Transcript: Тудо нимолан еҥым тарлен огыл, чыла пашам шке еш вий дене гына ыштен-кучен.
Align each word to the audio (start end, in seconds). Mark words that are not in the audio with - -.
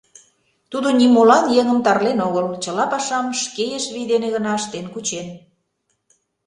Тудо 0.71 0.87
нимолан 0.99 1.45
еҥым 1.59 1.79
тарлен 1.85 2.19
огыл, 2.27 2.45
чыла 2.63 2.85
пашам 2.91 3.25
шке 3.41 3.63
еш 3.77 3.85
вий 3.93 4.07
дене 4.11 4.27
гына 4.35 4.51
ыштен-кучен. 4.59 5.27